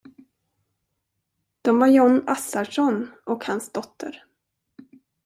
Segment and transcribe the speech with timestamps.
[1.61, 4.23] De var Jon Assarsson och hans dotter.